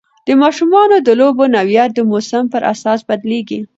[0.27, 3.59] د ماشومانو د لوبو نوعیت د موسم پر اساس بدلېږي.